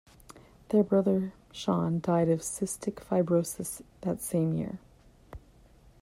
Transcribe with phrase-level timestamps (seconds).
[0.69, 4.79] Their brother, Sean, died of cystic fibrosis that same year.